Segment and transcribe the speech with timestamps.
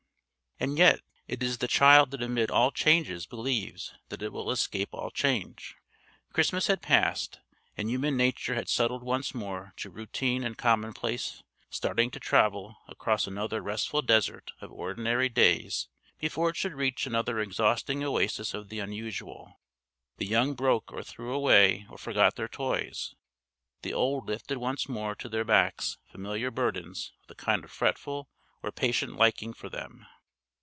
[0.61, 4.89] And yet it is the Child that amid all changes believes that it will escape
[4.91, 5.73] all change.
[6.33, 7.39] Christmas had passed,
[7.75, 11.41] and human nature had settled once more to routine and commonplace,
[11.71, 15.87] starting to travel across another restful desert of ordinary days
[16.19, 19.59] before it should reach another exhausting oasis of the unusual.
[20.17, 23.15] The young broke or threw away or forgot their toys;
[23.81, 28.29] the old lifted once more to their backs familiar burdens with a kind of fretful
[28.61, 30.05] or patient liking for them.